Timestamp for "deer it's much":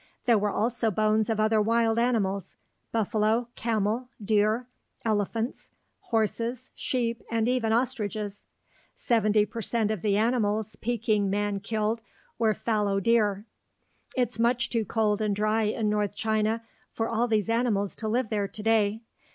12.99-14.71